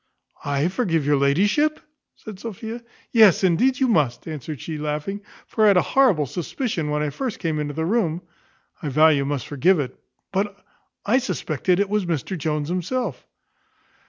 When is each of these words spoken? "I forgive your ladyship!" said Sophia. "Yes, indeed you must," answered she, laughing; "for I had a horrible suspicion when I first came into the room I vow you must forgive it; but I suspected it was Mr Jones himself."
"I 0.45 0.67
forgive 0.67 1.05
your 1.05 1.17
ladyship!" 1.17 1.79
said 2.15 2.39
Sophia. 2.39 2.81
"Yes, 3.11 3.43
indeed 3.43 3.79
you 3.79 3.87
must," 3.87 4.27
answered 4.27 4.59
she, 4.59 4.79
laughing; 4.79 5.21
"for 5.45 5.63
I 5.63 5.67
had 5.67 5.77
a 5.77 5.83
horrible 5.83 6.25
suspicion 6.25 6.89
when 6.89 7.03
I 7.03 7.11
first 7.11 7.37
came 7.37 7.59
into 7.59 7.75
the 7.75 7.85
room 7.85 8.23
I 8.81 8.89
vow 8.89 9.09
you 9.09 9.25
must 9.25 9.45
forgive 9.45 9.79
it; 9.79 9.95
but 10.31 10.57
I 11.05 11.19
suspected 11.19 11.79
it 11.79 11.87
was 11.87 12.07
Mr 12.07 12.35
Jones 12.35 12.69
himself." 12.69 13.27